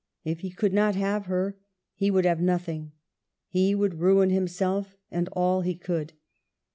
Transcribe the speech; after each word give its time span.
If 0.23 0.39
he 0.39 0.49
could 0.49 0.73
not 0.73 0.95
have 0.95 1.27
her, 1.27 1.57
he 1.93 2.09
would 2.09 2.25
have 2.25 2.41
nothing. 2.41 2.91
He 3.47 3.75
would 3.75 3.99
ruin 3.99 4.31
himself 4.31 4.95
and 5.11 5.29
all 5.33 5.61
he 5.61 5.75
could. 5.75 6.13